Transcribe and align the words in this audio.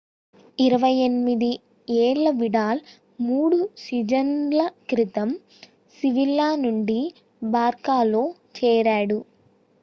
28 0.57 1.49
ఏళ్ల 1.97 2.29
విడాల్ 2.39 2.81
3 3.19 3.59
సీజన్‌ల 3.83 4.59
క్రితం 4.89 5.29
sevilla 5.99 6.49
నుండి 6.63 6.99
barçaలో 7.51 8.25
చేరాడు 8.57 9.21